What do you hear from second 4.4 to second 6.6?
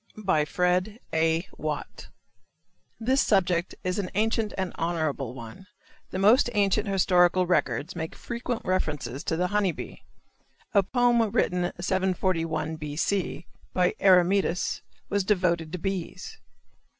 and honorable one. The most